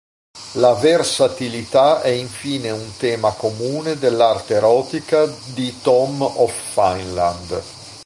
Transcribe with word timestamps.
La 0.53 0.73
versatilità 0.73 2.01
è 2.01 2.07
infine 2.09 2.71
un 2.71 2.93
tema 2.97 3.33
comune 3.33 3.99
dell'arte 3.99 4.55
erotica 4.55 5.27
di 5.53 5.79
Tom 5.83 6.23
of 6.23 6.51
Finland. 6.73 7.61